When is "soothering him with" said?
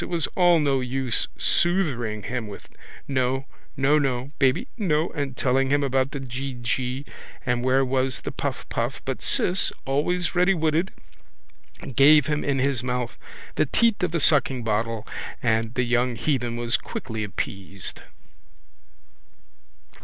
1.37-2.67